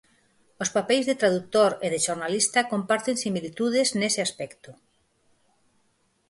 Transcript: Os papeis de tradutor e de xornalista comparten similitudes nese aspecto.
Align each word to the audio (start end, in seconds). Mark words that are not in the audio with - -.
Os 0.63 0.69
papeis 0.75 1.05
de 1.07 1.19
tradutor 1.21 1.71
e 1.85 1.87
de 1.93 1.99
xornalista 2.05 2.59
comparten 2.73 3.15
similitudes 3.25 3.87
nese 3.99 4.21
aspecto. 4.27 4.71